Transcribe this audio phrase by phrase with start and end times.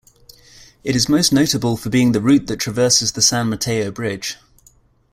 [0.83, 4.35] It is most notable for being the route that traverses the San Mateo Bridge.